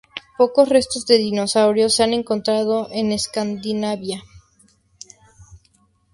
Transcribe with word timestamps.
Pocos 0.35 0.67
restos 0.67 1.05
de 1.05 1.19
dinosaurios 1.19 1.93
se 1.93 2.01
han 2.01 2.13
encontrado 2.13 2.87
en 2.91 3.11
Escandinavia. 3.11 4.23